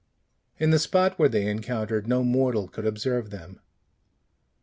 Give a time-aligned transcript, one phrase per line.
[0.57, 3.59] In the spot where they encountered, no mortal could observe them.